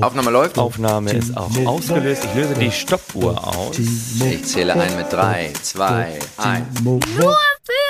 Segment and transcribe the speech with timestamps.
[0.00, 0.58] Aufnahme läuft.
[0.58, 2.24] Aufnahme ist auch ausgelöst.
[2.24, 3.78] Ich löse die Stoppuhr aus.
[3.78, 6.80] Ich zähle ein mit drei, zwei, eins.
[6.82, 7.83] Nur für!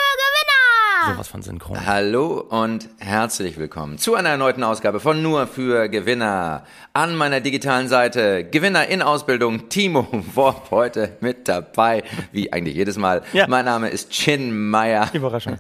[1.07, 1.85] Sowas von synchron.
[1.87, 6.65] Hallo und herzlich willkommen zu einer erneuten Ausgabe von Nur für Gewinner.
[6.95, 12.97] An meiner digitalen Seite Gewinner in Ausbildung Timo Worp heute mit dabei, wie eigentlich jedes
[12.97, 13.23] Mal.
[13.33, 13.47] Ja.
[13.49, 15.11] Mein Name ist Chin Meyer.
[15.13, 15.59] Überraschung.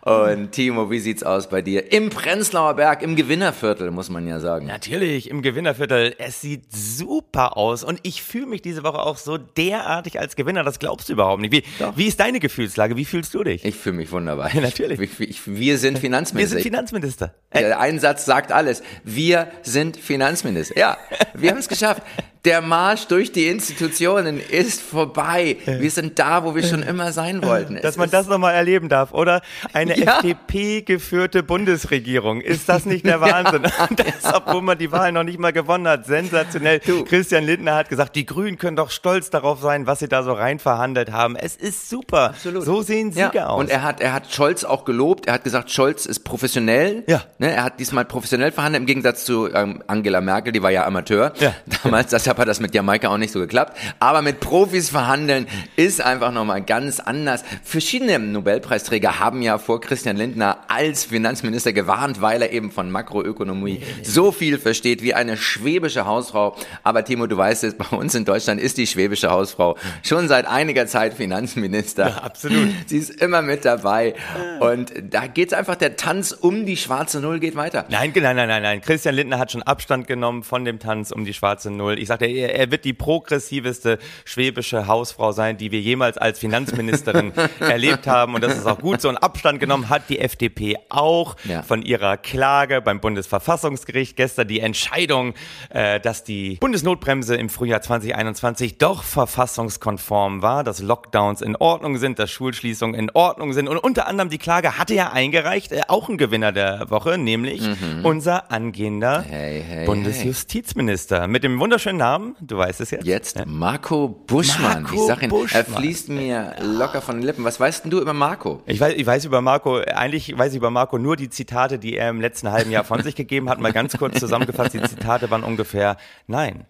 [0.00, 1.92] Und Timo, wie sieht's aus bei dir?
[1.92, 4.66] Im Prenzlauer Berg, im Gewinnerviertel, muss man ja sagen.
[4.66, 6.14] Natürlich, im Gewinnerviertel.
[6.18, 10.64] Es sieht super aus und ich fühle mich diese Woche auch so derartig als Gewinner.
[10.64, 11.52] Das glaubst du überhaupt nicht.
[11.52, 11.62] Wie,
[11.94, 12.96] wie ist deine Gefühlslage?
[12.96, 13.64] Wie fühlst du dich?
[13.64, 14.50] Ich fühle mich wunderbar.
[14.60, 15.20] Ja, natürlich.
[15.20, 16.54] Ich, ich, wir sind Wir Finanzminister.
[16.56, 17.34] sind Finanzminister.
[17.54, 18.82] Der Einsatz sagt alles.
[19.04, 20.78] Wir sind Finanzminister.
[20.78, 20.96] Ja,
[21.34, 22.02] wir haben es geschafft.
[22.46, 25.58] Der Marsch durch die Institutionen ist vorbei.
[25.66, 27.74] Wir sind da, wo wir schon immer sein wollten.
[27.76, 29.42] dass Es man ist- das nochmal erleben darf, oder?
[29.74, 30.20] Eine Ja.
[30.20, 32.40] FDP-geführte Bundesregierung.
[32.40, 33.62] Ist das nicht der Wahnsinn?
[33.96, 36.06] Das, obwohl man die Wahl noch nicht mal gewonnen hat.
[36.06, 36.78] Sensationell.
[36.80, 37.04] Du.
[37.04, 40.32] Christian Lindner hat gesagt, die Grünen können doch stolz darauf sein, was sie da so
[40.32, 41.36] rein verhandelt haben.
[41.36, 42.30] Es ist super.
[42.30, 42.64] Absolut.
[42.64, 43.46] So sehen Siege ja.
[43.48, 43.60] aus.
[43.60, 45.26] Und er hat, er hat Scholz auch gelobt.
[45.26, 47.04] Er hat gesagt, Scholz ist professionell.
[47.06, 47.22] Ja.
[47.38, 50.86] Ne, er hat diesmal professionell verhandelt, im Gegensatz zu ähm, Angela Merkel, die war ja
[50.86, 51.32] Amateur.
[51.40, 51.54] Ja.
[51.82, 53.76] Damals, deshalb hat das mit Jamaika auch nicht so geklappt.
[53.98, 57.42] Aber mit Profis verhandeln ist einfach nochmal ganz anders.
[57.64, 63.82] Verschiedene Nobelpreisträger haben ja vor Christian Lindner als Finanzminister gewarnt, weil er eben von Makroökonomie
[64.04, 66.56] so viel versteht wie eine schwäbische Hausfrau.
[66.84, 70.46] Aber Timo, du weißt es, bei uns in Deutschland ist die schwäbische Hausfrau schon seit
[70.46, 72.08] einiger Zeit Finanzminister.
[72.10, 72.68] Ja, absolut.
[72.86, 74.14] Sie ist immer mit dabei.
[74.60, 77.86] Und da geht's einfach, der Tanz um die schwarze Null geht weiter.
[77.88, 78.80] Nein, nein, nein, nein, nein.
[78.82, 81.98] Christian Lindner hat schon Abstand genommen von dem Tanz um die schwarze Null.
[81.98, 87.32] Ich sagte, er, er wird die progressiveste schwäbische Hausfrau sein, die wir jemals als Finanzministerin
[87.60, 88.34] erlebt haben.
[88.34, 89.08] Und das ist auch gut so.
[89.08, 91.62] Und Abstand genommen hat die FDP auch Ja.
[91.62, 94.16] von ihrer Klage beim Bundesverfassungsgericht.
[94.16, 95.34] Gestern die Entscheidung,
[95.70, 102.18] äh, dass die Bundesnotbremse im Frühjahr 2021 doch verfassungskonform war, dass Lockdowns in Ordnung sind,
[102.18, 103.68] dass Schulschließungen in Ordnung sind.
[103.68, 107.62] Und unter anderem die Klage hatte ja eingereicht, äh, auch ein Gewinner der Woche, nämlich
[108.02, 109.24] unser angehender Mhm.
[109.30, 112.09] Hey, hey, Bundesjustizminister mit dem wunderschönen Namen,
[112.40, 113.06] du weißt es jetzt.
[113.06, 114.82] Jetzt Marco Buschmann.
[114.82, 115.64] Marco ich sag ihn, er Buschmann.
[115.64, 117.44] fließt mir locker von den Lippen.
[117.44, 118.62] Was weißt denn du über Marco?
[118.66, 121.96] Ich weiß, ich weiß über Marco, eigentlich weiß ich über Marco nur die Zitate, die
[121.96, 123.60] er im letzten halben Jahr von sich gegeben hat.
[123.60, 126.66] Mal ganz kurz zusammengefasst, die Zitate waren ungefähr, nein,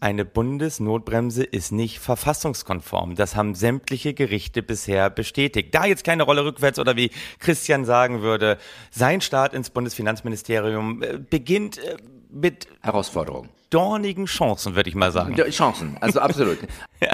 [0.00, 3.14] eine Bundesnotbremse ist nicht verfassungskonform.
[3.14, 5.74] Das haben sämtliche Gerichte bisher bestätigt.
[5.74, 8.58] Da jetzt keine Rolle rückwärts oder wie Christian sagen würde,
[8.90, 11.96] sein Start ins Bundesfinanzministerium äh, beginnt äh,
[12.30, 13.48] mit Herausforderung.
[13.70, 15.34] Dornigen Chancen, würde ich mal sagen.
[15.36, 16.58] Ja, Chancen, also absolut.
[17.00, 17.10] Ja,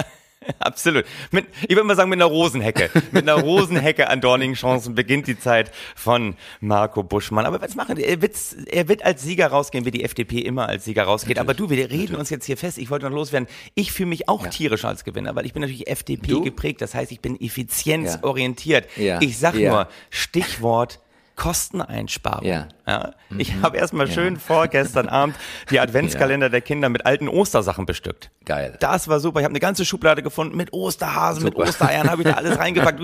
[0.59, 1.03] absolut.
[1.31, 2.89] Mit, ich würde mal sagen, mit einer Rosenhecke.
[3.11, 7.45] Mit einer Rosenhecke an dornigen Chancen beginnt die Zeit von Marco Buschmann.
[7.45, 7.97] Aber was machen?
[7.97, 8.33] Er wird,
[8.67, 11.37] er wird als Sieger rausgehen, wie die FDP immer als Sieger rausgeht.
[11.39, 12.77] Aber du, wir reden uns jetzt hier fest.
[12.77, 13.47] Ich wollte noch loswerden.
[13.75, 16.41] Ich fühle mich auch tierisch als Gewinner, weil ich bin natürlich FDP Du?
[16.43, 16.81] geprägt.
[16.81, 18.87] Das heißt, ich bin effizienzorientiert.
[18.97, 19.19] Ja.
[19.21, 19.71] Ich sag Ja.
[19.71, 20.99] nur, Stichwort
[21.37, 22.45] Kosteneinsparung.
[22.45, 22.67] Ja.
[23.37, 25.35] Ich habe erstmal schön vorgestern Abend
[25.69, 28.31] die Adventskalender der Kinder mit alten Ostersachen bestückt.
[28.45, 28.75] Geil.
[28.79, 29.39] Das war super.
[29.39, 31.59] Ich habe eine ganze Schublade gefunden mit Osterhasen, Super.
[31.59, 32.99] mit Ostereiern, habe ich da alles reingepackt.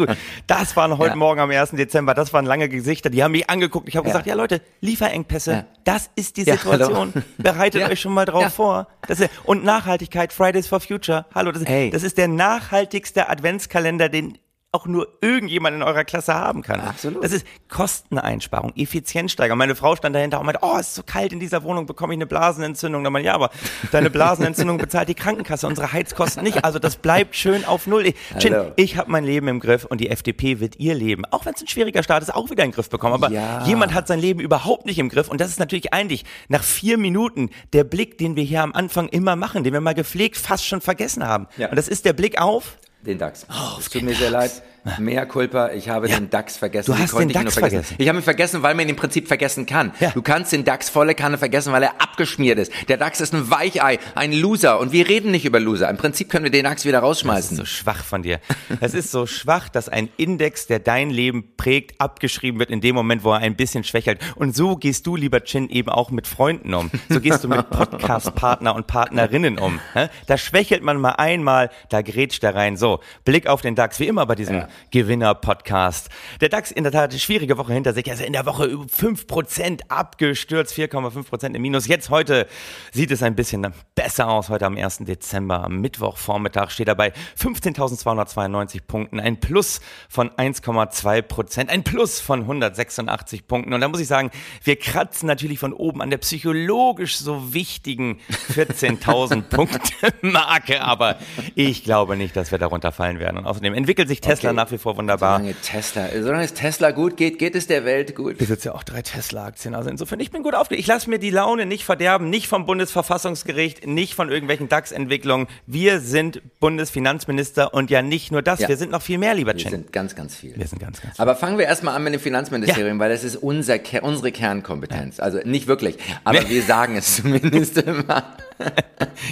[0.47, 1.15] Das waren heute Ja.
[1.15, 1.71] Morgen am 1.
[1.71, 3.87] Dezember, das waren lange Gesichter, die haben mich angeguckt.
[3.87, 4.13] Ich habe Ja.
[4.13, 5.65] gesagt, ja Leute, Lieferengpässe, Ja.
[5.83, 7.13] das ist die Ja, Situation.
[7.37, 7.87] Bereitet Ja.
[7.89, 8.49] euch schon mal drauf Ja.
[8.49, 8.87] vor.
[9.07, 11.25] Ist, und Nachhaltigkeit, Fridays for Future.
[11.35, 11.89] Hallo, das, Hey.
[11.91, 14.37] das ist der nachhaltigste Adventskalender, den
[14.73, 16.81] auch nur irgendjemand in eurer Klasse haben kann.
[16.81, 17.23] Absolut.
[17.23, 19.57] Das ist Kosteneinsparung, Effizienzsteigerung.
[19.59, 22.13] Meine Frau stand dahinter und meinte, oh, es ist so kalt in dieser Wohnung, bekomme
[22.13, 23.03] ich eine Blasenentzündung.
[23.03, 23.51] Dann meinte ja, aber
[23.91, 26.65] deine Blasenentzündung bezahlt die Krankenkasse, unsere Heizkosten nicht.
[26.65, 28.07] Also das bleibt schön auf Null.
[28.07, 31.45] Ich, Chin, ich habe mein Leben im Griff und die FDP wird ihr Leben, auch
[31.45, 33.13] wenn es ein schwieriger Start ist, auch wieder in den Griff bekommen.
[33.13, 33.63] Aber Ja.
[33.65, 36.97] jemand hat sein Leben überhaupt nicht im Griff und das ist natürlich eigentlich nach vier
[36.97, 40.65] Minuten der Blick, den wir hier am Anfang immer machen, den wir mal gepflegt fast
[40.65, 41.47] schon vergessen haben.
[41.57, 41.69] Ja.
[41.69, 43.45] Und das ist der Blick auf den DAX.
[43.49, 44.51] Oh, tut mir sehr leid.
[44.99, 46.91] Mehr Culpa, ich habe den DAX vergessen.
[46.91, 47.83] Du hast konnte den ich DAX nur vergessen?
[47.83, 47.95] vergessen.
[48.01, 49.93] Ich habe ihn vergessen, weil man ihn im Prinzip vergessen kann.
[49.99, 50.11] Ja.
[50.11, 52.71] Du kannst den DAX volle Kanne vergessen, weil er abgeschmiert ist.
[52.89, 54.79] Der DAX ist ein Weichei, ein Loser.
[54.79, 55.89] Und wir reden nicht über Loser.
[55.89, 57.51] Im Prinzip können wir den DAX wieder Das rausschmeißen.
[57.53, 58.39] ist so schwach von dir.
[58.81, 62.95] Es ist so schwach, dass ein Index, der dein Leben prägt, abgeschrieben wird in dem
[62.95, 64.19] Moment, wo er ein bisschen schwächelt.
[64.35, 66.91] Und so gehst du, lieber Chin, eben auch mit Freunden um.
[67.09, 69.79] So gehst du mit Podcast-Partner und Partnerinnen um.
[70.27, 72.75] Da schwächelt man mal einmal, da grätscht er rein.
[72.77, 76.09] So, Blick auf den DAX, wie immer bei diesem Gewinner-Podcast.
[76.41, 78.09] Der DAX in der Tat eine schwierige Woche hinter sich.
[78.09, 81.87] Also in der Woche über 5% abgestürzt, 4,5% im Minus.
[81.87, 82.47] Jetzt heute
[82.91, 84.49] sieht es ein bisschen besser aus.
[84.49, 84.99] Heute am 1.
[84.99, 89.19] Dezember, am Mittwochvormittag steht er bei 15.292 Punkten.
[89.19, 91.69] Ein Plus von 1,2%.
[91.69, 93.73] Ein Plus von 186 Punkten.
[93.73, 94.31] Und da muss ich sagen,
[94.63, 98.19] wir kratzen natürlich von oben an der psychologisch so wichtigen
[98.53, 100.81] 14.000 Punkte Marke.
[100.81, 101.17] Aber
[101.55, 103.37] ich glaube nicht, dass wir darunter fallen werden.
[103.37, 104.55] Und außerdem entwickelt sich Tesla Okay.
[104.55, 105.39] nach wie vor wunderbar.
[105.39, 108.33] Solange Tesla, solange es Tesla gut geht, geht es der Welt gut.
[108.33, 109.75] Ich besitze ja auch drei Tesla-Aktien.
[109.75, 110.81] Also insofern, ich bin gut aufgelegt.
[110.81, 115.47] Ich lasse mir die Laune nicht verderben, nicht vom Bundesverfassungsgericht, nicht von irgendwelchen DAX-Entwicklungen.
[115.67, 118.69] Wir sind Bundesfinanzminister und ja nicht nur das, Ja.
[118.69, 119.71] wir sind noch viel mehr, lieber Wir Chin.
[119.71, 120.55] sind ganz, ganz viel.
[120.55, 123.35] Wir sind ganz, ganz Aber fangen wir erstmal an mit dem Finanzministerium, weil das ist
[123.37, 125.19] unser, unsere Kernkompetenz.
[125.19, 128.23] Also nicht wirklich, aber wir sagen es zumindest immer.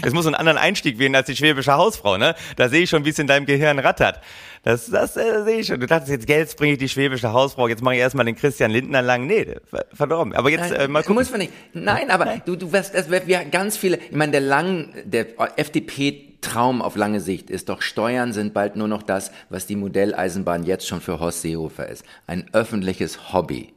[0.04, 2.36] Es muss einen anderen Einstieg wählen als die schwäbische Hausfrau, ne?
[2.56, 4.20] Da sehe ich schon, wie es in deinem Gehirn rattert.
[4.64, 5.80] Das, das äh, sehe ich schon.
[5.80, 8.70] Du dachtest jetzt, jetzt bringe ich die schwäbische Hausfrau, jetzt mache ich erstmal den Christian
[8.72, 9.26] Lindner lang.
[9.26, 10.34] Nee, ver- verdorben.
[10.36, 11.16] Aber jetzt äh, mal gucken.
[11.16, 11.52] Muss man nicht.
[11.74, 15.28] Nein, aber du, du wirst, das wird wir ganz viele, ich meine, der lang, der
[15.58, 19.76] FDP Traum auf lange Sicht ist doch, Steuern sind bald nur noch das, was die
[19.76, 22.04] Modelleisenbahn jetzt schon für Horst Seehofer ist.
[22.26, 23.74] Ein öffentliches Hobby.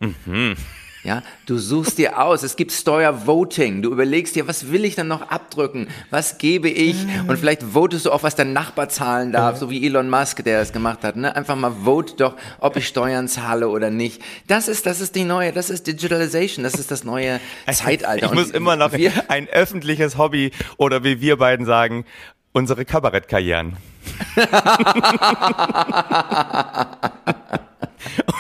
[1.04, 5.06] Ja, du suchst dir aus, es gibt Steuervoting, du überlegst dir, was will ich dann
[5.06, 6.96] noch abdrücken, was gebe ich
[7.28, 10.62] und vielleicht votest du auch, was dein Nachbar zahlen darf, so wie Elon Musk, der
[10.62, 11.36] es gemacht hat, ne?
[11.36, 14.22] Einfach mal vote doch, ob ich Steuern zahle oder nicht.
[14.46, 17.38] Das ist, das ist die neue, das ist Digitalization, das ist das neue
[17.70, 18.24] Zeitalter.
[18.24, 18.92] Ich muss Und immer noch
[19.28, 22.06] ein öffentliches Hobby oder wie wir beiden sagen,
[22.52, 23.76] unsere Kabarettkarrieren.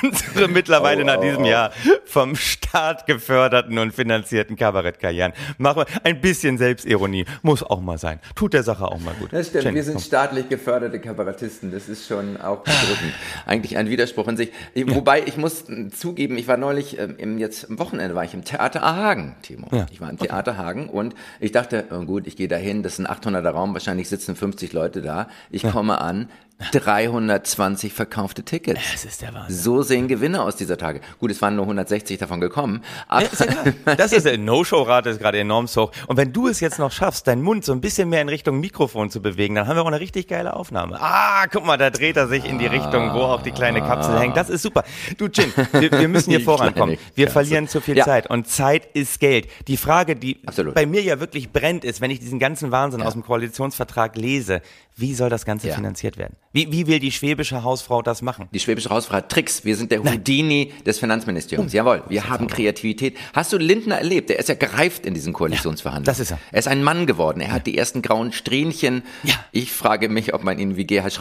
[0.04, 1.44] unsere mittlerweile Oh, nach diesem.
[1.44, 1.70] Jahr
[2.04, 5.32] vom Staat geförderten und finanzierten Kabarettkarrieren.
[5.58, 7.24] Machen wir ein bisschen Selbstironie.
[7.42, 8.20] Muss auch mal sein.
[8.34, 9.32] Tut der Sache auch mal gut.
[9.32, 10.02] Das stimmt, Jenny, wir sind komm.
[10.02, 11.72] staatlich geförderte Kabarettisten.
[11.72, 13.12] Das ist schon auch bedrückend.
[13.46, 14.52] Eigentlich ein Widerspruch in sich.
[14.74, 18.24] Ich- Wobei, ich muss äh, zugeben, ich war neulich, ähm, im, jetzt am Wochenende war
[18.24, 19.66] ich im Theater Hagen, Timo.
[19.72, 19.86] Ja.
[19.90, 22.98] Ich war im Theater Hagen und ich dachte, oh gut, ich gehe da hin, das
[22.98, 25.28] ist ein 800er Raum, wahrscheinlich sitzen 50 Leute da.
[25.50, 26.28] Ich komme an,
[26.72, 28.80] 320 verkaufte Tickets.
[28.92, 29.56] Das ist der Wahnsinn.
[29.56, 31.00] So sehen Gewinne aus dieser Tage.
[31.18, 32.82] Gut, es waren nur 160 davon gekommen.
[33.08, 33.74] Aber Ist egal.
[33.96, 35.92] Das ist der No-Show-Rate ist gerade enorm hoch.
[36.06, 38.60] Und wenn du es jetzt noch schaffst, deinen Mund so ein bisschen mehr in Richtung
[38.60, 40.98] Mikrofon zu bewegen, dann haben wir auch eine richtig geile Aufnahme.
[41.00, 44.18] Ah, guck mal, da dreht er sich in die Richtung, wo auch die kleine Kapsel
[44.18, 44.36] hängt.
[44.36, 44.84] Das ist super.
[45.18, 46.98] Du, Jin, wir, wir müssen hier vorankommen.
[47.14, 48.04] Wir verlieren zu viel Ja.
[48.04, 48.28] Zeit.
[48.30, 49.48] Und Zeit ist Geld.
[49.68, 50.74] Die Frage, die Absolut.
[50.74, 54.60] bei mir ja wirklich brennt, ist, wenn ich diesen ganzen Wahnsinn aus dem Koalitionsvertrag lese,
[54.96, 55.74] wie soll das Ganze Ja.
[55.74, 56.36] finanziert werden?
[56.54, 58.48] Wie, wie will die schwäbische Hausfrau das machen?
[58.52, 59.64] Die Schwäbische Hausfrau hat Tricks.
[59.64, 61.74] Wir sind der Houdini des Finanzministeriums.
[61.74, 61.76] Oh.
[61.76, 63.16] Jawohl, wir haben Kreativität.
[63.32, 64.30] Hast du Lindner erlebt?
[64.30, 66.06] Der ist ja gereift in diesen Koalitionsverhandlungen.
[66.06, 66.38] das ist er.
[66.52, 67.40] Er ist ein Mann geworden.
[67.40, 69.02] Er hat die ersten grauen Strähnchen.
[69.24, 69.34] Ja.
[69.50, 71.12] Ich frage mich, ob man ihn wie Gerhard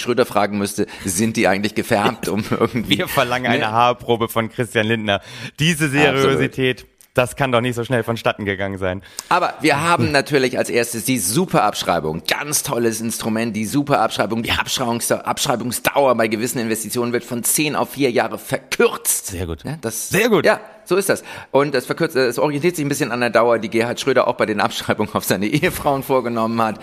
[0.00, 2.96] Schröder fragen müsste, sind die eigentlich gefärbt, um irgendwie...
[2.96, 3.70] Wir verlangen eine Ne?
[3.72, 5.20] Haarprobe von Christian Lindner.
[5.58, 6.86] Diese Seriosität,
[7.18, 9.02] das kann doch nicht so schnell vonstatten gegangen sein.
[9.28, 12.22] Aber wir haben natürlich als erstes die Superabschreibung.
[12.28, 14.44] Ganz tolles Instrument, die Superabschreibung.
[14.44, 19.26] Die Abschreibungs Abschreibungsdauer bei gewissen Investitionen wird von 10 auf 4 Jahre verkürzt.
[19.26, 19.64] Sehr gut.
[19.64, 20.46] Ja, das, Sehr gut.
[20.46, 21.24] Ja, so ist das.
[21.50, 24.36] Und das verkürzt, es orientiert sich ein bisschen an der Dauer, die Gerhard Schröder auch
[24.36, 26.78] bei den Abschreibungen auf seine Ehefrauen vorgenommen hat.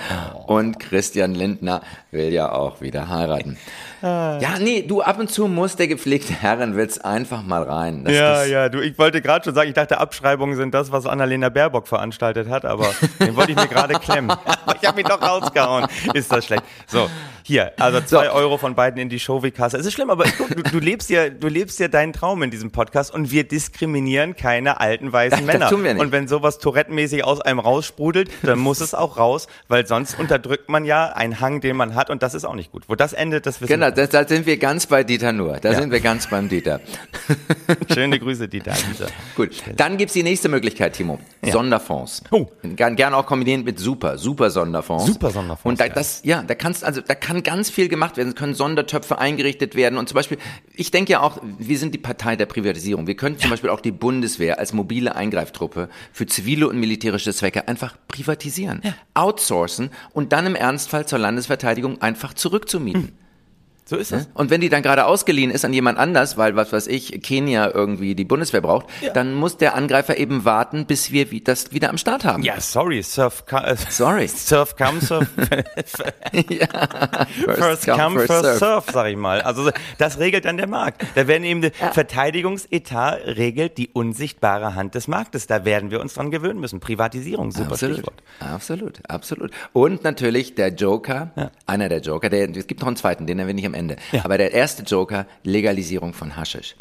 [0.47, 3.57] Und Christian Lindner will ja auch wieder heiraten.
[4.05, 4.37] Ah.
[4.39, 8.03] Ja, nee, du, ab und zu muss der gepflegte Herrenwitz einfach mal rein.
[8.03, 11.07] Das ja, ja, du, ich wollte gerade schon sagen, ich dachte, Abschreibungen sind das, was
[11.07, 12.87] Annalena Baerbock veranstaltet hat, aber
[13.19, 14.29] den wollte ich mir gerade klemmen.
[14.29, 15.87] Aber ich habe ihn doch rausgehauen.
[16.13, 16.61] Ist das schlecht.
[16.85, 17.09] So,
[17.41, 18.31] hier, also zwei So.
[18.33, 19.77] Euro von beiden in die Show-Kasse.
[19.77, 22.51] Es ist schlimm, aber guck, du, du lebst ja, du lebst ja deinen Traum in
[22.51, 25.69] diesem Podcast und wir diskriminieren keine alten weißen Das Männer.
[25.69, 26.01] tun wir nicht.
[26.03, 30.69] Und wenn sowas Tourette-mäßig aus einem raussprudelt, dann muss es auch raus, weil sonst unterdrückt
[30.69, 32.83] man ja einen Hang, den man hat und das ist auch nicht gut.
[32.87, 35.53] Wo das endet, das wissen Genau, das, da sind wir ganz bei Dieter nur.
[35.57, 35.79] Da Ja.
[35.79, 36.81] sind wir ganz beim Dieter.
[37.93, 38.73] Schöne Grüße, Dieter.
[38.73, 39.07] Dieter.
[39.35, 41.19] Gut, dann gibt's die nächste Möglichkeit, Timo.
[41.43, 42.23] Sonderfonds.
[42.31, 42.47] Oh.
[42.63, 45.05] Gern, gern auch kombiniert mit super, super Sonderfonds.
[45.05, 45.93] Super Sonderfonds, Und da, ja.
[45.93, 48.29] das, ja, da kannst, also, da kann ganz viel gemacht werden.
[48.29, 49.97] Es können Sondertöpfe eingerichtet werden.
[49.97, 50.37] Und zum Beispiel,
[50.73, 53.07] ich denke ja auch, wir sind die Partei der Privatisierung.
[53.07, 57.67] Wir könnten zum Beispiel auch die Bundeswehr als mobile Eingreiftruppe für zivile und militärische Zwecke
[57.67, 58.81] einfach privatisieren,
[59.13, 63.13] outsourcen und dann im Ernstfall zur Landesverteidigung einfach zurückzumieten.
[63.87, 64.27] So ist es.
[64.33, 67.69] Und wenn die dann gerade ausgeliehen ist an jemand anders, weil was weiß ich, Kenia
[67.71, 71.99] irgendwie die Bundeswehr braucht, dann muss der Angreifer eben warten, bis wir das wieder am
[71.99, 72.41] Start haben.
[72.41, 74.27] Ja, sorry, Surf, äh, Sorry.
[74.35, 75.27] Surf come, Surf,
[77.55, 79.41] first come, first serve, sag ich mal.
[79.41, 81.05] Also das regelt dann der Markt.
[81.15, 85.47] Da werden eben, der Verteidigungsetat regelt die unsichtbare Hand des Marktes.
[85.47, 86.79] Da werden wir uns dran gewöhnen müssen.
[86.79, 88.23] Privatisierung, super Absolut, Stichwort.
[88.39, 89.51] absolut, absolut.
[89.73, 91.51] Und natürlich der Joker, Ja.
[91.67, 93.97] einer der Joker, der, es gibt noch einen zweiten, den erwähne ich am Ende.
[94.23, 96.75] Aber der erste Joker, Legalisierung von Haschisch.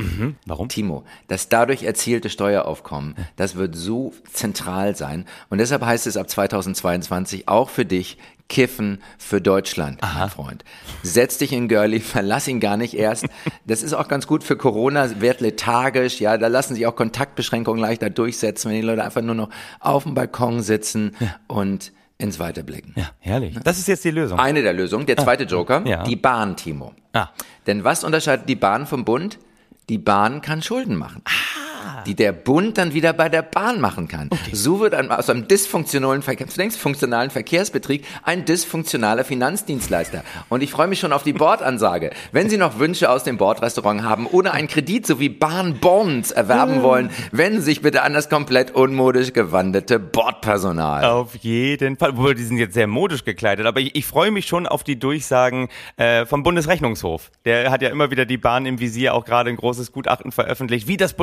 [0.46, 0.68] Warum?
[0.68, 5.26] Timo, das dadurch erzielte Steueraufkommen, das wird so zentral sein.
[5.50, 10.64] Und deshalb heißt es ab 2022 auch für dich, Kiffen für Deutschland, mein Freund.
[11.02, 13.26] Setz dich in Girlie, verlass ihn gar nicht erst.
[13.66, 17.80] Das ist auch ganz gut für Corona, wird lethargisch, ja, da lassen sich auch Kontaktbeschränkungen
[17.80, 21.16] leichter durchsetzen, wenn die Leute einfach nur noch auf dem Balkon sitzen
[21.48, 22.92] und ins Weiterblicken.
[22.96, 23.58] Ja, herrlich.
[23.64, 24.38] Das ist jetzt die Lösung.
[24.38, 26.04] Eine der Lösungen, der zweite Joker, Ja.
[26.04, 26.92] die Bahn, Timo.
[27.12, 27.28] Ah.
[27.66, 29.38] Denn was unterscheidet die Bahn vom Bund?
[29.88, 31.22] Die Bahn kann Schulden machen.
[32.06, 34.30] Die der Bund dann wieder bei der Bahn machen kann.
[34.52, 40.22] So wird aus einem dysfunktionalen, funktionalen Verkehrsbetrieb ein dysfunktionaler Finanzdienstleister.
[40.48, 42.10] Und ich freue mich schon auf die Bordansage.
[42.32, 47.10] Wenn Sie noch Wünsche aus dem Bordrestaurant haben oder einen Kredit sowie Bahnbonds erwerben wollen,
[47.32, 51.04] wenden Sie sich bitte an das komplett unmodisch gewandete Bordpersonal.
[51.04, 52.10] Auf jeden Fall.
[52.10, 53.66] Obwohl, die sind jetzt sehr modisch gekleidet.
[53.66, 57.30] Aber ich, ich freue mich schon auf die Durchsagen äh, vom Bundesrechnungshof.
[57.44, 60.86] Der hat ja immer wieder die Bahn im Visier, auch gerade ein großes Gutachten veröffentlicht,
[60.86, 61.14] wie das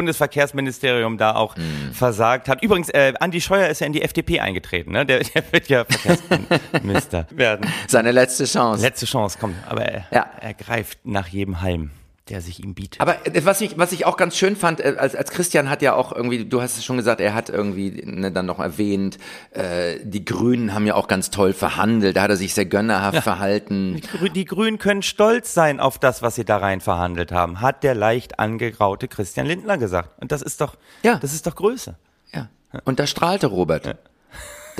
[0.52, 1.56] Bundesverkehrsministerium da auch
[1.94, 2.62] versagt hat.
[2.64, 4.92] Übrigens, äh, Andi Scheuer ist ja in die FDP eingetreten.
[4.92, 5.06] Ne?
[5.06, 7.68] Der, der wird ja Verkehrsminister werden.
[7.88, 8.84] Seine letzte Chance.
[8.84, 9.56] Letzte Chance, komm.
[9.68, 10.26] Aber er, Ja.
[10.40, 11.92] er greift nach jedem Halm,
[12.32, 13.02] der sich ihm bietet.
[13.02, 15.82] Aber äh, was ich, was ich auch ganz schön fand, äh, als, als Christian hat
[15.82, 19.18] ja auch irgendwie, du hast es schon gesagt, er hat irgendwie ne, dann noch erwähnt,
[19.52, 23.22] äh, die Grünen haben ja auch ganz toll verhandelt, da hat er sich sehr gönnerhaft
[23.24, 24.02] verhalten.
[24.24, 27.84] Die Die Grünen können stolz sein auf das, was sie da rein verhandelt haben, hat
[27.84, 30.22] der leicht angegraute Christian Lindner gesagt.
[30.22, 31.18] Und das ist doch, Ja.
[31.18, 31.96] das ist doch Größe.
[32.34, 32.50] Ja.
[32.86, 33.98] Und da strahlte Robert.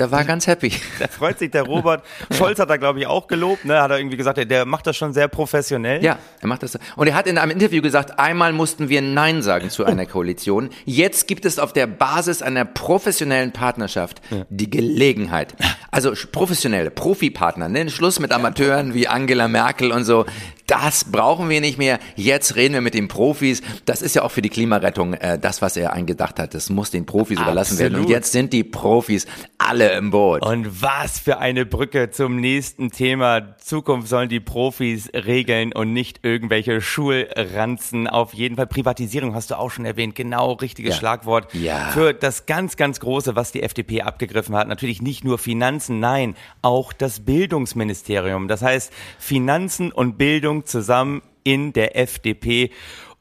[0.02, 0.72] Da war ganz happy.
[0.98, 2.04] Da freut sich der Robert.
[2.36, 3.80] Scholz hat da, glaube ich, auch gelobt, ne?
[3.80, 6.04] Hat er irgendwie gesagt, der, der macht das schon sehr professionell.
[6.04, 6.76] Ja, er macht das.
[6.96, 10.70] Und er hat in einem Interview gesagt, einmal mussten wir Nein sagen zu einer Koalition.
[10.84, 15.54] Jetzt gibt es auf der Basis einer professionellen Partnerschaft die Gelegenheit.
[15.92, 17.88] Also professionelle, Profipartner, ne?
[17.88, 20.26] Schluss mit Amateuren wie Angela Merkel und so.
[20.72, 21.98] Das brauchen wir nicht mehr.
[22.16, 23.60] Jetzt reden wir mit den Profis.
[23.84, 26.54] Das ist ja auch für die Klimarettung äh, das, was er eingedacht hat.
[26.54, 27.92] Das muss den Profis überlassen werden.
[27.96, 28.16] Und Absolut.
[28.16, 29.26] jetzt sind die Profis
[29.58, 30.40] alle im Boot.
[30.40, 33.54] Und was für eine Brücke zum nächsten Thema.
[33.58, 38.08] Zukunft sollen die Profis regeln und nicht irgendwelche Schulranzen.
[38.08, 40.14] Auf jeden Fall Privatisierung hast du auch schon erwähnt.
[40.14, 40.98] Genau, richtiges Ja.
[40.98, 41.52] Schlagwort.
[41.52, 41.90] Ja.
[41.90, 44.68] Für das ganz, ganz Große, was die FDP abgegriffen hat.
[44.68, 48.48] Natürlich nicht nur Finanzen, nein, auch das Bildungsministerium.
[48.48, 52.70] Das heißt, Finanzen und Bildung zusammen in der FDP.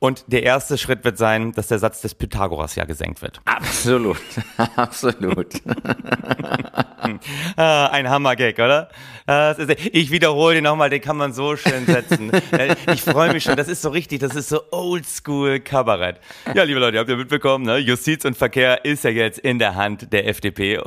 [0.04, 3.40] Und der erste Schritt wird sein, dass der Satz des Pythagoras ja gesenkt wird.
[3.46, 4.18] Absolut,
[4.76, 5.62] absolut.
[7.56, 8.90] Ah, ein Hammergag, oder?
[9.60, 12.32] Ist, ich wiederhole den nochmal, den kann man so schön setzen.
[12.52, 16.20] Äh, ich freue mich schon, das ist so richtig, das ist so oldschool Kabarett.
[16.56, 17.78] Ja, liebe Leute, ihr habt ja mitbekommen, ne?
[17.78, 20.82] Justiz und Verkehr ist ja jetzt in der Hand der FDP.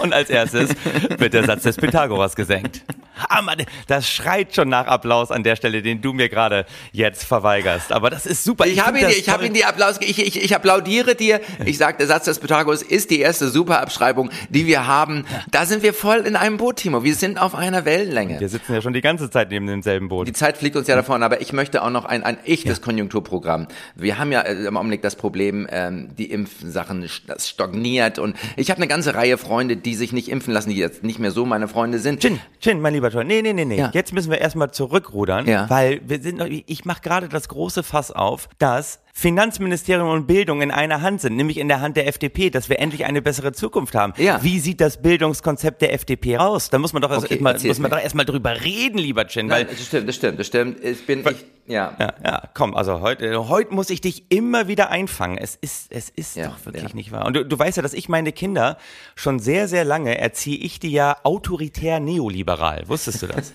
[0.00, 0.76] Und als erstes
[1.18, 2.84] wird der Satz des Pythagoras gesenkt.
[3.28, 7.92] Hammer, das schreit schon nach Applaus an der Stelle, den du mir gerade jetzt verweigerst.
[7.92, 8.66] Aber das ist super.
[8.66, 11.40] Ich habe find ihn, ich habe ihn die Applaus, ich, ich, ich applaudiere dir.
[11.64, 15.24] Ich sage, der Satz des Pythagoras ist die erste Superabschreibung, die wir haben.
[15.50, 17.04] Da sind wir voll in einem Boot, Timo.
[17.04, 18.40] Wir sind auf einer Wellenlänge.
[18.40, 20.28] Wir sitzen ja schon die ganze Zeit neben demselben Boot.
[20.28, 23.68] Die Zeit fliegt uns ja davon, aber ich möchte auch noch ein, ein echtes Konjunkturprogramm.
[23.94, 28.70] Wir haben ja äh, im Augenblick das Problem, ähm, die Impfsachen, das stagniert und ich
[28.70, 31.44] habe eine ganze Reihe Freunde, die sich nicht impfen lassen, die jetzt nicht mehr so
[31.46, 32.20] meine Freunde sind.
[32.20, 33.26] Chin, Chin, mein lieber John.
[33.26, 33.76] Nee, nee, nee, nee.
[33.78, 33.90] Ja.
[33.92, 35.68] Jetzt müssen wir erstmal zurückrudern, Ja.
[35.68, 40.62] weil wir sind, noch- ich mache gerade das große Fass auf, dass Finanzministerium und Bildung
[40.62, 43.52] in einer Hand sind, nämlich in der Hand der FDP, dass wir endlich eine bessere
[43.52, 44.12] Zukunft haben.
[44.16, 44.42] Ja.
[44.42, 46.70] Wie sieht das Bildungskonzept der FDP aus?
[46.70, 49.46] Da muss man doch erst Okay, erstmal, muss man doch erstmal drüber reden, lieber Chin,
[49.46, 50.84] Nein, weil das stimmt, das stimmt, das stimmt.
[50.84, 51.94] Ich bin, ich, ja.
[51.98, 55.38] ja, ja, komm, also heute, heute muss ich dich immer wieder einfangen.
[55.38, 56.94] Es ist, es ist Ja, doch wirklich ja.
[56.94, 57.26] nicht wahr.
[57.26, 58.78] Und du, du weißt ja, dass ich meine Kinder
[59.14, 62.84] schon sehr, sehr lange erziehe ich die ja autoritär neoliberal.
[62.86, 63.52] Wusstest du das?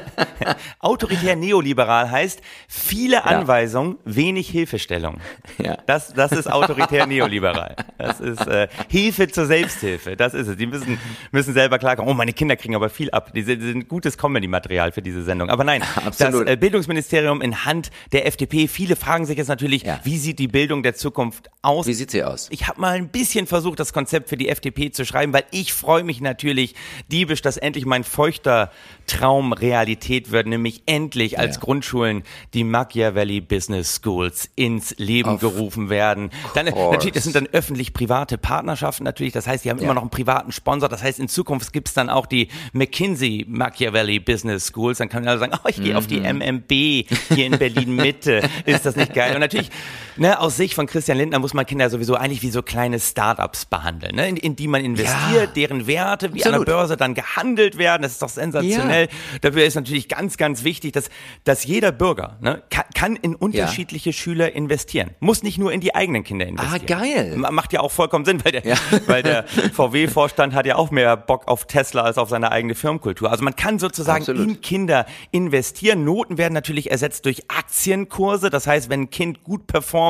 [0.78, 4.91] autoritär neoliberal heißt viele Anweisungen, wenig Hilfestellung.
[5.58, 5.76] Ja.
[5.86, 7.76] Das, das ist autoritär neoliberal.
[7.98, 10.16] Das ist äh, Hilfe zur Selbsthilfe.
[10.16, 10.56] Das ist es.
[10.56, 10.98] Die müssen,
[11.30, 12.10] müssen selber klarkommen.
[12.10, 13.32] Oh, meine Kinder kriegen aber viel ab.
[13.34, 15.50] Die sind, die sind gutes Comedy-Material für diese Sendung.
[15.50, 16.46] Aber nein, Absolut.
[16.46, 18.68] das äh, Bildungsministerium in Hand der FDP.
[18.68, 20.00] Viele fragen sich jetzt natürlich, Ja.
[20.04, 21.86] wie sieht die Bildung der Zukunft aus?
[21.86, 22.48] Wie sieht sie aus?
[22.50, 25.72] Ich habe mal ein bisschen versucht, das Konzept für die FDP zu schreiben, weil ich
[25.72, 26.74] freue mich natürlich
[27.10, 28.70] diebisch, dass endlich mein feuchter
[29.06, 31.62] Traum Realität wird, nämlich endlich als Ja.
[31.62, 32.22] Grundschulen
[32.54, 36.30] die Machiavelli Business Schools ins Leben Of gerufen werden.
[36.54, 36.92] Dann, course.
[36.92, 39.32] natürlich, das sind dann öffentlich-private Partnerschaften natürlich.
[39.32, 39.84] Das heißt, die haben Ja.
[39.84, 40.88] immer noch einen privaten Sponsor.
[40.88, 44.98] Das heißt, in Zukunft gibt's dann auch die McKinsey Machiavelli Business Schools.
[44.98, 46.38] Dann kann man also sagen, oh, ich gehe auf die Mhm.
[46.40, 46.72] MMB
[47.34, 48.42] hier in Berlin Mitte.
[48.66, 49.34] Ist das nicht geil?
[49.34, 49.70] Und natürlich
[50.16, 53.64] ne, aus Sicht von Christian Lindner muss man Kinder sowieso eigentlich wie so kleine Startups
[53.64, 55.46] behandeln, ne, in, in die man investiert, ja.
[55.46, 56.60] deren Werte wie Absolut.
[56.60, 58.02] an der Börse dann gehandelt werden.
[58.02, 59.06] Das ist doch sensationell.
[59.06, 59.38] Ja.
[59.40, 61.10] Dafür ist natürlich ganz, ganz wichtig, dass,
[61.44, 64.14] dass jeder Bürger ne, kann, kann in unterschiedliche ja.
[64.14, 65.10] Schüler investieren.
[65.20, 66.82] Muss nicht nur in die eigenen Kinder investieren.
[66.82, 67.36] Ah, geil.
[67.36, 68.62] Macht ja auch vollkommen Sinn, weil der,
[69.06, 73.30] weil der VW-Vorstand hat ja auch mehr Bock auf Tesla als auf seine eigene Firmenkultur.
[73.30, 74.48] Also man kann sozusagen Absolut.
[74.48, 76.04] in Kinder investieren.
[76.04, 78.50] Noten werden natürlich ersetzt durch Aktienkurse.
[78.50, 80.01] Das heißt, wenn ein Kind gut performt,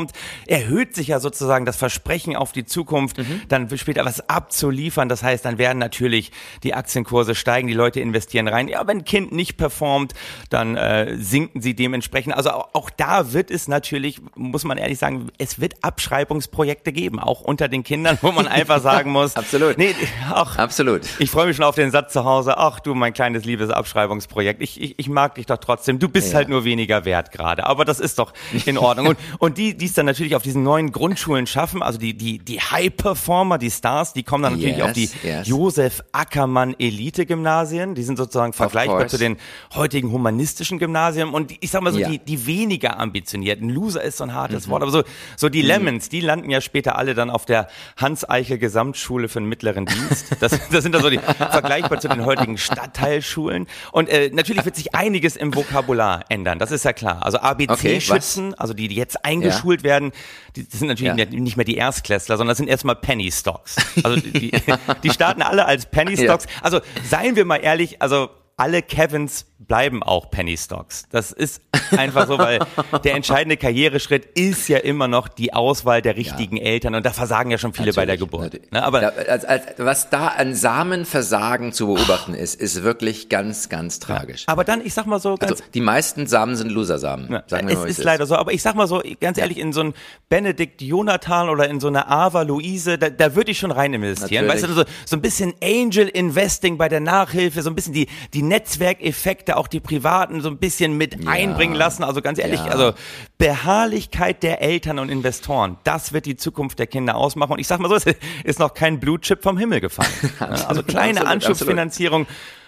[0.46, 3.42] erhöht sich ja sozusagen das Versprechen auf die Zukunft, mhm.
[3.48, 5.08] dann später was abzuliefern.
[5.08, 6.32] Das heißt, dann werden natürlich
[6.62, 8.68] die Aktienkurse steigen, die Leute investieren rein.
[8.68, 10.14] Ja, wenn ein Kind nicht performt,
[10.50, 12.34] dann äh, sinken sie dementsprechend.
[12.34, 17.18] Also auch, auch da wird es natürlich, muss man ehrlich sagen, es wird Abschreibungsprojekte geben,
[17.18, 19.36] auch unter den Kindern, wo man einfach sagen muss.
[19.36, 19.78] Absolut.
[19.78, 19.94] Nee,
[20.32, 21.02] auch, Absolut.
[21.18, 22.56] Ich freue mich schon auf den Satz zu Hause.
[22.56, 24.62] Ach du, mein kleines liebes Abschreibungsprojekt.
[24.62, 25.98] Ich, ich, ich mag dich doch trotzdem.
[25.98, 26.36] Du bist ja.
[26.36, 27.66] halt nur weniger wert gerade.
[27.66, 28.32] Aber das ist doch
[28.64, 29.08] in Ordnung.
[29.08, 32.38] und, und die, die es dann natürlich auf diesen neuen Grundschulen schaffen, also die, die,
[32.38, 35.48] die High-Performer, die Stars, die kommen dann natürlich yes, auf die yes.
[35.48, 37.96] Josef Ackermann Elite-Gymnasien.
[37.96, 39.38] Die sind sozusagen vergleichbar zu den
[39.74, 41.30] heutigen humanistischen Gymnasien.
[41.30, 42.08] Und ich sag mal so, ja.
[42.08, 43.68] die, die weniger ambitionierten.
[43.70, 44.70] Loser ist so ein hartes mhm.
[44.70, 45.02] Wort, aber so,
[45.36, 45.68] so die mhm.
[45.68, 50.36] Lemons, die landen ja später alle dann auf der Hans-Eichel Gesamtschule für den mittleren Dienst.
[50.38, 53.66] Das, das sind dann so die vergleichbar zu den heutigen Stadtteilschulen.
[53.90, 57.24] Und äh, natürlich wird sich einiges im Vokabular ändern, das ist ja klar.
[57.24, 59.71] Also ABC-Schützen, okay, also die, die jetzt eingeschult ja.
[59.82, 60.12] Werden,
[60.54, 61.26] die, das sind natürlich ja.
[61.26, 63.76] nicht mehr die Erstklässler, sondern das sind erstmal Penny Stocks.
[64.02, 64.52] Also die,
[65.02, 66.46] die starten alle als Penny Stocks.
[66.60, 71.06] Also seien wir mal ehrlich, also alle Kevins bleiben auch Penny Stocks.
[71.10, 71.62] Das ist
[71.98, 72.60] einfach so, weil
[73.04, 76.64] der entscheidende Karriereschritt ist ja immer noch die Auswahl der richtigen ja.
[76.64, 78.72] Eltern und da versagen ja schon viele Natürlich, bei der Geburt.
[78.72, 83.68] Ne, aber da, als, als, was da an Samenversagen zu beobachten ist, ist wirklich ganz,
[83.68, 84.44] ganz tragisch.
[84.46, 84.52] Ja.
[84.52, 87.30] Aber dann, ich sag mal so, ganz, also, die meisten Samen sind Losersamen.
[87.30, 89.38] Ja, sagen wir es mal, ist, ist leider so, aber ich sag mal so, ganz
[89.38, 89.94] ehrlich, in so ein
[90.28, 94.46] Benedikt Jonathan oder in so eine Ava Luise, da, da würde ich schon rein investieren.
[94.46, 94.64] Natürlich.
[94.64, 98.08] Weißt du, so, so ein bisschen Angel Investing bei der Nachhilfe, so ein bisschen die,
[98.34, 101.30] die Netzwerkeffekte, auch die privaten, so ein bisschen mit ja.
[101.30, 102.04] einbringen lassen.
[102.04, 102.70] Also ganz ehrlich, ja.
[102.70, 102.92] also
[103.38, 107.52] Beharrlichkeit der Eltern und Investoren, das wird die Zukunft der Kinder ausmachen.
[107.52, 108.04] Und ich sag mal so, es
[108.44, 110.10] ist noch kein Blue Chip vom Himmel gefallen.
[110.38, 112.26] also kleine absolut, Anschubsfinanzierung.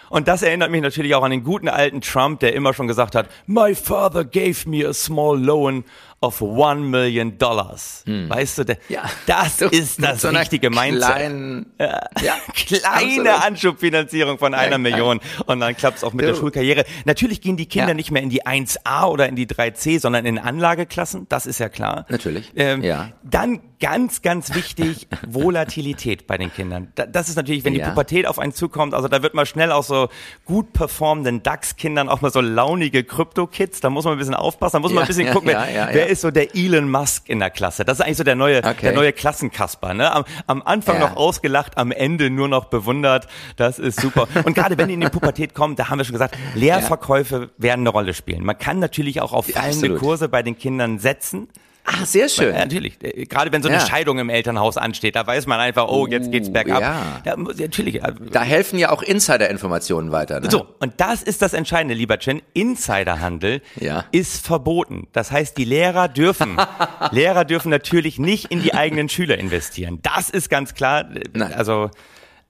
[0.09, 3.15] Und das erinnert mich natürlich auch an den guten alten Trump, der immer schon gesagt
[3.15, 5.83] hat, My father gave me a small loan
[6.21, 8.03] of one million dollars.
[8.05, 8.29] Hm.
[8.29, 11.15] Weißt du, der, ja, das so, ist das so richtige Mindset.
[11.15, 13.45] Kleinen, ja, ja, kleine absolut.
[13.45, 16.31] Anschubfinanzierung von einer Million und dann klappt es auch mit du.
[16.31, 16.85] der Schulkarriere.
[17.05, 20.39] Natürlich gehen die Kinder nicht mehr in die 1a oder in die 3c, sondern in
[20.39, 22.05] Anlageklassen, das ist ja klar.
[22.09, 22.51] Natürlich.
[22.55, 23.09] Ähm, ja.
[23.23, 26.91] Dann ganz, ganz wichtig, Volatilität bei den Kindern.
[26.95, 29.83] Das ist natürlich, wenn die Pubertät auf einen zukommt, also da wird man schnell auch
[29.83, 30.09] so
[30.45, 34.79] gut performenden DAX-Kindern auch mal so launige Krypto-Kids, da muss man ein bisschen aufpassen, da
[34.79, 37.85] muss man ein bisschen gucken, wer, wer ist so der Elon Musk in der Klasse.
[37.85, 38.75] Das ist eigentlich so der neue, okay.
[38.81, 39.93] der neue Klassenkasper.
[39.93, 40.11] Ne?
[40.11, 41.09] Am, am Anfang ja.
[41.09, 43.27] noch ausgelacht, am Ende nur noch bewundert.
[43.55, 44.27] Das ist super.
[44.43, 47.63] Und gerade wenn die in die Pubertät kommen, da haben wir schon gesagt, Lehrverkäufe ja.
[47.63, 48.43] werden eine Rolle spielen.
[48.43, 51.47] Man kann natürlich auch auf fallende ja, Kurse bei den Kindern setzen.
[51.85, 52.53] Ah, sehr schön.
[52.53, 52.97] Ja, natürlich.
[53.03, 53.85] Äh, gerade wenn so eine ja.
[53.85, 56.81] Scheidung im Elternhaus ansteht, da weiß man einfach, oh, jetzt geht's bergab.
[56.81, 57.21] Ja.
[57.23, 58.03] ja natürlich.
[58.03, 60.39] Äh, da helfen ja auch Insider-Informationen weiter.
[60.39, 60.49] Ne?
[60.49, 62.41] So, und das ist das Entscheidende, lieber Chen.
[62.53, 64.05] Insiderhandel ja.
[64.11, 65.07] ist verboten.
[65.13, 66.57] Das heißt, die Lehrer dürfen,
[67.11, 69.99] Lehrer dürfen natürlich nicht in die eigenen Schüler investieren.
[70.01, 71.05] Das ist ganz klar.
[71.33, 71.53] Nein.
[71.53, 71.91] Also,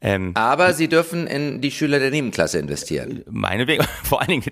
[0.05, 3.23] ähm, Aber Sie dürfen in die Schüler der Nebenklasse investieren.
[3.27, 3.83] Meinetwegen.
[4.03, 4.43] Vor allen Dingen,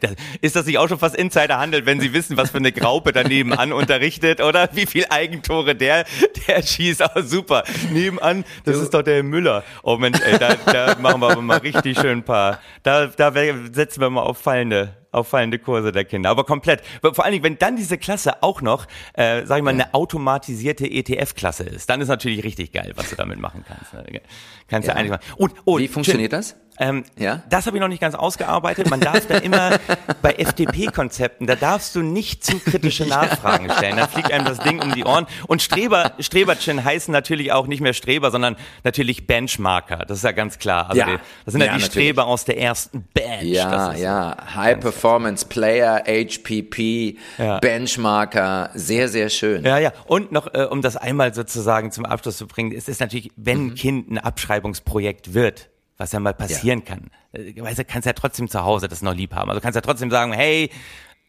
[0.41, 3.53] ist das nicht auch schon fast Insiderhandel, wenn Sie wissen, was für eine Graupe daneben
[3.53, 4.67] an unterrichtet, oder?
[4.73, 6.05] Wie viel Eigentore der,
[6.47, 7.03] der schießt.
[7.15, 7.63] Oh, super.
[7.91, 8.81] Nebenan, das du.
[8.81, 9.63] ist doch der Müller.
[9.83, 12.59] Oh Mensch, ey, da, da machen wir aber mal richtig schön ein paar.
[12.81, 13.31] Da, da
[13.71, 16.81] setzen wir mal auf fallende auffallende Kurse der Kinder, aber komplett.
[17.01, 20.89] Vor allen Dingen, wenn dann diese Klasse auch noch, äh, sag ich mal, eine automatisierte
[20.89, 23.93] ETF-Klasse ist, dann ist natürlich richtig geil, was du damit machen kannst.
[23.93, 24.21] Ne?
[24.67, 25.33] Kannst ja, ja eigentlich machen.
[25.37, 26.55] Und, und Wie funktioniert das?
[26.79, 27.43] Ähm, ja?
[27.49, 28.89] Das habe ich noch nicht ganz ausgearbeitet.
[28.89, 29.77] Man darf da immer
[30.21, 33.97] bei FDP-Konzepten, da darfst du nicht zu kritische Nachfragen stellen.
[33.97, 35.27] Da fliegt einem das Ding um die Ohren.
[35.47, 40.05] Und Streber, Streberchen heißen natürlich auch nicht mehr Streber, sondern natürlich Benchmarker.
[40.07, 40.89] Das ist ja ganz klar.
[40.89, 41.05] Also ja.
[41.05, 41.91] Die, das sind ja, ja die natürlich.
[41.91, 43.43] Streber aus der ersten Bench.
[43.43, 44.37] Ja, ja.
[44.55, 47.59] High Performance Player, HPP, ja.
[47.59, 48.71] Benchmarker.
[48.73, 49.63] Sehr, sehr schön.
[49.63, 49.91] Ja, ja.
[50.05, 53.59] Und noch, äh, um das einmal sozusagen zum Abschluss zu bringen, ist es natürlich, wenn
[53.59, 53.67] mhm.
[53.67, 56.85] ein Kind ein Abschreibungsprojekt wird, was ja mal passieren ja.
[56.85, 57.11] kann.
[57.31, 59.49] Äh, weißt du, kannst ja trotzdem zu Hause das noch lieb haben.
[59.49, 60.69] Also kannst ja trotzdem sagen, hey,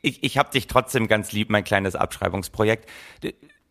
[0.03, 2.89] ich, ich hab dich trotzdem ganz lieb, mein kleines Abschreibungsprojekt.
[3.21, 3.31] Du,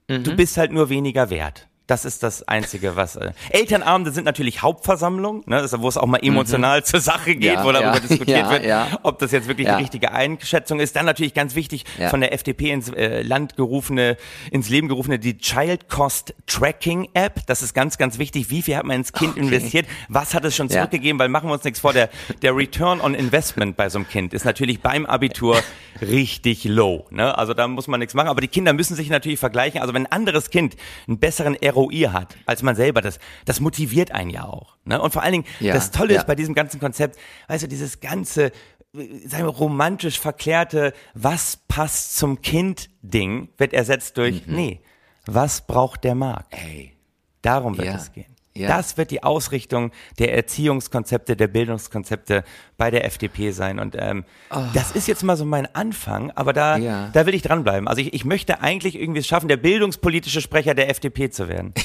[0.10, 0.24] mhm.
[0.24, 1.68] du bist halt nur weniger wert.
[1.88, 3.16] Das ist das Einzige, was.
[3.18, 6.86] Äh, Elternabende sind natürlich Hauptversammlungen, ne, wo es auch mal emotional mhm.
[6.86, 9.74] zur Sache geht, Ja, wo darüber ja, diskutiert ja, wird, ob das jetzt wirklich die
[9.74, 10.96] richtige Einschätzung ist.
[10.96, 14.18] Dann natürlich ganz wichtig von der FDP ins äh, Land gerufene,
[14.52, 17.46] ins Leben gerufene, die Child Cost Tracking App.
[17.48, 18.50] Das ist ganz, ganz wichtig.
[18.50, 19.86] Wie viel hat man ins Kind investiert?
[20.08, 21.20] Was hat es schon zurückgegeben?
[21.20, 22.10] Weil machen wir uns nichts vor, der,
[22.42, 25.62] der Return on Investment bei so einem Kind ist natürlich beim Abitur
[26.02, 27.06] richtig low.
[27.10, 27.38] Ne?
[27.38, 28.28] Also da muss man nichts machen.
[28.28, 29.82] Aber die Kinder müssen sich natürlich vergleichen.
[29.82, 30.76] Also wenn ein anderes Kind
[31.08, 34.78] einen besseren ROI hat als man selber, das, das motiviert einen ja auch.
[34.86, 35.02] Ne?
[35.02, 36.20] Und vor allen Dingen, Ja, das Tolle ja.
[36.22, 38.52] ist bei diesem ganzen Konzept, weißt du, dieses ganze
[39.26, 44.82] sagen wir, romantisch verklärte, was passt zum Kind-Ding, wird ersetzt durch, nee,
[45.26, 46.54] was braucht der Markt?
[46.54, 46.94] Ey.
[47.42, 47.96] Darum wird Ja.
[47.96, 48.34] es gehen.
[48.56, 48.68] Ja.
[48.68, 52.44] Das wird die Ausrichtung der Erziehungskonzepte, der Bildungskonzepte
[52.84, 53.80] bei der FDP sein.
[53.80, 54.26] Und ähm,
[54.74, 56.78] das ist jetzt mal so mein Anfang, aber da, Ah.
[56.78, 57.10] Ja.
[57.14, 57.88] da will ich dranbleiben.
[57.88, 61.74] Also ich, ich möchte eigentlich irgendwie es schaffen, der bildungspolitische Sprecher der FDP zu werden.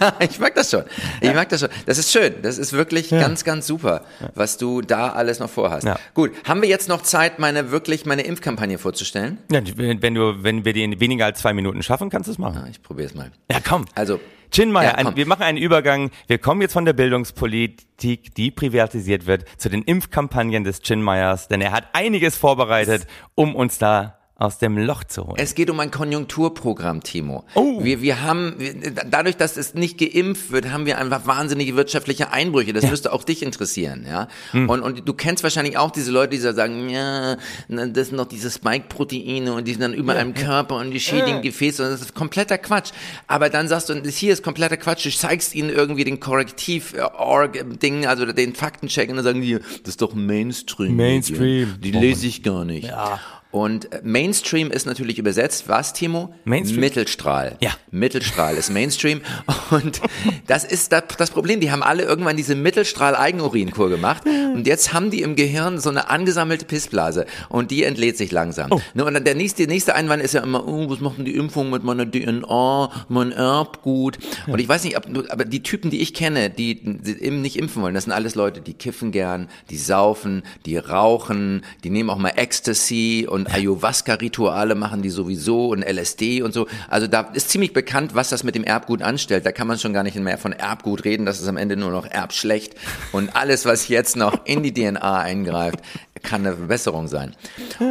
[0.00, 0.84] Ja, ich mag das schon.
[1.20, 1.68] Ich mag das schon.
[1.84, 2.34] Das ist schön.
[2.42, 4.02] Das ist wirklich ganz, ganz super,
[4.34, 5.86] was du da alles noch vorhast.
[5.86, 5.98] Ja.
[6.14, 9.36] Gut, haben wir jetzt noch Zeit, meine wirklich meine Impfkampagne vorzustellen?
[9.52, 12.38] Ja, wenn, du, wenn wir die in weniger als zwei Minuten schaffen, kannst du es
[12.38, 12.62] machen.
[12.64, 13.30] Ja, ich probiere es mal.
[13.50, 13.84] Ja, komm.
[13.94, 14.18] Also,
[14.52, 16.10] Chinmeier, Ja, wir machen einen Übergang.
[16.26, 20.29] Wir kommen jetzt von der Bildungspolitik, die privatisiert wird, zu den Impfkampagnen
[20.64, 25.36] des Chinmeiers, denn er hat einiges vorbereitet, um uns da aus dem Loch zu holen.
[25.36, 27.44] Es geht um ein Konjunkturprogramm, Timo.
[27.54, 27.84] Oh.
[27.84, 32.32] Wir, wir haben, wir- dadurch, dass es nicht geimpft wird, haben wir einfach wahnsinnige wirtschaftliche
[32.32, 32.72] Einbrüche.
[32.72, 34.28] Das müsste auch dich interessieren, ja.
[34.52, 34.70] Hm.
[34.70, 37.36] Und, und du kennst wahrscheinlich auch diese Leute, die so sagen, ja,
[37.68, 41.42] das sind noch diese Spike-Proteine und die sind dann überall im Körper und die schädigen
[41.42, 42.92] Gefäße und das ist kompletter Quatsch.
[43.26, 48.06] Aber dann sagst du, das hier ist kompletter Quatsch, du zeigst ihnen irgendwie den Korrektiv-Org-Ding,
[48.06, 50.96] also den Faktencheck und dann sagen die, das ist doch Mainstream.
[50.96, 51.74] Mainstream.
[51.80, 52.88] Die lese ich gar nicht.
[52.88, 53.20] Ja.
[53.50, 56.32] Und äh, Mainstream ist natürlich übersetzt, was, Timo?
[56.44, 56.80] Mainstream?
[56.80, 57.56] Mittelstrahl.
[57.60, 57.70] Ja.
[57.90, 59.22] Mittelstrahl ist Mainstream.
[59.70, 60.00] Und
[60.46, 61.60] das ist das, Problem.
[61.60, 64.22] Die haben alle irgendwann diese Mittelstrahl-Eigenurinkur gemacht.
[64.26, 67.26] Und jetzt haben die im Gehirn so eine angesammelte Pissblase.
[67.48, 68.70] Und die entlädt sich langsam.
[68.94, 71.34] Ne, Und dann der nächste, nächste Einwand ist ja immer, oh, was macht denn die
[71.34, 74.18] Impfung mit meiner DNA, mein Erbgut?
[74.46, 77.56] Und ich weiß nicht, ob, aber die Typen, die ich kenne, die, die eben nicht
[77.56, 82.10] impfen wollen, das sind alles Leute, die kiffen gern, die saufen, die rauchen, die nehmen
[82.10, 86.66] auch mal Ecstasy und Ayahuasca-Rituale machen die sowieso und LSD und so.
[86.88, 89.46] Also da ist ziemlich bekannt, was das mit dem Erbgut anstellt.
[89.46, 91.26] Da kann man schon gar nicht mehr von Erbgut reden.
[91.26, 92.74] Das ist am Ende nur noch erbschlecht.
[93.12, 95.80] Und alles, was jetzt noch in die DNA eingreift,
[96.22, 97.34] kann eine Verbesserung sein.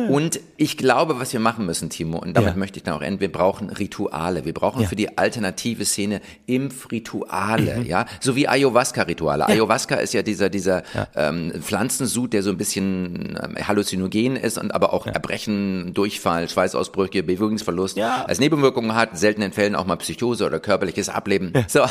[0.09, 2.57] Und ich glaube, was wir machen müssen, Timo, und damit Ja.
[2.57, 4.45] möchte ich dann auch enden, wir brauchen Rituale.
[4.45, 4.87] Wir brauchen Ja.
[4.87, 7.85] für die alternative Szene Impfrituale, Mhm.
[7.85, 9.47] ja, so wie Ayahuasca-Rituale.
[9.47, 10.83] Ayahuasca ist ja dieser dieser
[11.15, 17.23] ähm, Pflanzensud, der so ein bisschen ähm, halluzinogen ist und aber auch Erbrechen, Durchfall, Schweißausbrüche,
[17.23, 18.25] Bewegungsverlust Ja.
[18.25, 21.53] als Nebenwirkungen hat, in seltenen Fällen auch mal Psychose oder körperliches Ableben.
[21.67, 21.85] So,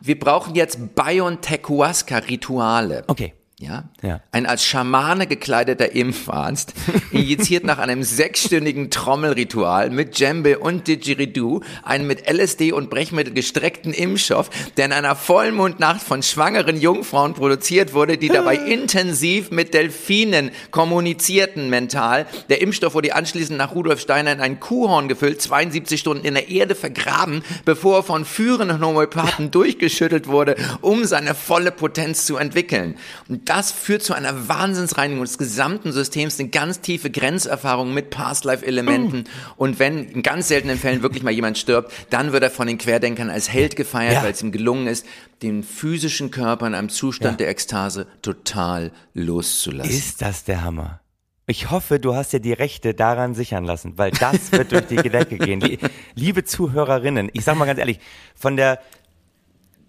[0.00, 3.04] wir brauchen jetzt Biontequasca-Rituale.
[3.06, 3.32] Okay.
[3.64, 3.84] Ja?
[4.02, 4.20] Ja.
[4.32, 6.74] Ein als Schamane gekleideter Impfarzt
[7.12, 13.94] injiziert nach einem sechsstündigen Trommelritual mit Djembe und Didgeridoo einen mit LSD und Brechmittel gestreckten
[13.94, 20.50] Impfstoff, der in einer Vollmondnacht von schwangeren Jungfrauen produziert wurde, die dabei intensiv mit Delfinen
[20.70, 22.26] kommunizierten mental.
[22.50, 26.48] Der Impfstoff wurde anschließend nach Rudolf Steiner in ein Kuhhorn gefüllt, 72 Stunden in der
[26.48, 32.96] Erde vergraben, bevor er von führenden Homöopathen durchgeschüttelt wurde, um seine volle Potenz zu entwickeln.
[33.28, 39.24] Und das führt zu einer Wahnsinnsreinigung des gesamten Systems, eine ganz tiefe Grenzerfahrung mit Past-Life-Elementen.
[39.56, 42.78] Und wenn in ganz seltenen Fällen wirklich mal jemand stirbt, dann wird er von den
[42.78, 44.22] Querdenkern als Held gefeiert, Ja.
[44.24, 45.06] weil es ihm gelungen ist,
[45.42, 47.36] den physischen Körper in einem Zustand Ja.
[47.44, 49.92] der Ekstase total loszulassen.
[49.92, 51.00] Ist das der Hammer?
[51.46, 54.96] Ich hoffe, du hast dir die Rechte daran sichern lassen, weil das wird durch die
[54.96, 55.60] Decke gehen.
[55.60, 55.78] Die,
[56.16, 58.00] liebe Zuhörerinnen, ich sag mal ganz ehrlich,
[58.34, 58.80] von der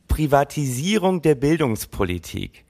[0.08, 2.65] Privatisierung der Bildungspolitik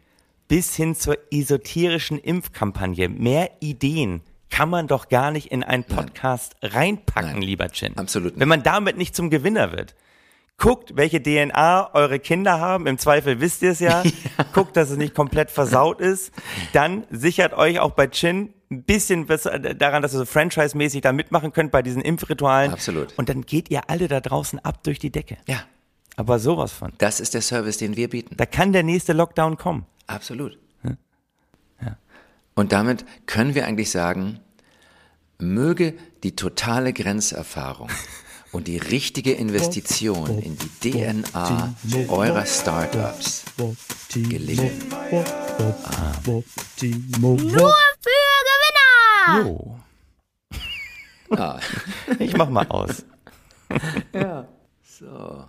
[0.48, 6.56] bis hin zur esoterischen Impfkampagne, mehr Ideen kann man doch gar nicht in einen Podcast
[6.62, 7.42] reinpacken, Nein.
[7.42, 7.98] lieber Chin.
[7.98, 8.40] Absolut nicht.
[8.40, 9.96] Wenn man damit nicht zum Gewinner wird.
[10.58, 12.88] Guckt, welche DNA eure Kinder haben.
[12.88, 14.04] Im Zweifel wisst ihr es ja.
[14.54, 16.32] Guckt, dass es nicht komplett versaut ist.
[16.72, 19.28] Dann sichert euch auch bei Chin ein bisschen
[19.78, 22.72] daran, dass ihr so franchise-mäßig da mitmachen könnt bei diesen Impfritualen.
[22.72, 23.14] Absolut.
[23.18, 25.36] Und dann geht ihr alle da draußen ab durch die Decke.
[25.48, 25.60] Ja,
[26.16, 26.94] Aber sowas von.
[27.00, 28.38] das ist der Service, den wir bieten.
[28.38, 29.86] Da kann der nächste Lockdown kommen.
[30.08, 30.58] Absolut.
[32.58, 34.40] Und damit können wir eigentlich sagen,
[35.40, 37.90] möge die totale Grenzerfahrung
[38.54, 41.76] und die richtige Investition in die DNA
[42.08, 43.44] eurer Startups
[44.14, 44.72] gelingen.
[46.32, 46.44] Nur
[48.02, 49.44] für Gewinner!
[49.44, 49.80] Jo.
[51.32, 51.60] Ah,
[52.20, 53.04] Ich mach mal aus.
[54.84, 55.46] so.